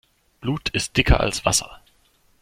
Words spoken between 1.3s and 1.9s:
Wasser.